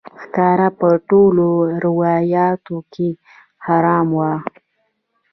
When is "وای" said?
4.17-4.37